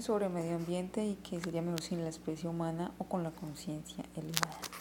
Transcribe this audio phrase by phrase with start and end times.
[0.00, 3.32] sobre el medio ambiente y que sería mejor sin la especie humana o con la
[3.32, 4.71] conciencia elevada.